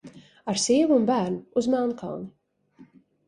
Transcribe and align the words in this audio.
Ar 0.51 0.59
sievu 0.63 0.95
un 1.01 1.05
bērnu 1.09 1.61
uz 1.61 1.69
Melnkalni! 1.73 2.91